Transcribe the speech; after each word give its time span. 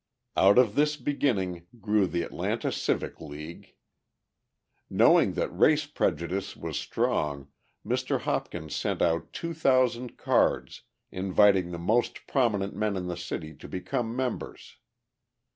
Out 0.35 0.57
of 0.57 0.73
this 0.73 0.97
beginning 0.97 1.67
grew 1.79 2.07
the 2.07 2.23
Atlanta 2.23 2.71
Civic 2.71 3.21
League. 3.21 3.75
Knowing 4.89 5.33
that 5.33 5.49
race 5.55 5.85
prejudice 5.85 6.55
was 6.57 6.79
strong, 6.79 7.49
Mr. 7.85 8.21
Hopkins 8.21 8.75
sent 8.75 9.03
out 9.03 9.31
2,000 9.31 10.17
cards, 10.17 10.81
inviting 11.11 11.69
the 11.69 11.77
most 11.77 12.25
prominent 12.25 12.75
men 12.75 12.97
in 12.97 13.05
the 13.05 13.15
city 13.15 13.53
to 13.53 13.67
become 13.67 14.15
members. 14.15 14.77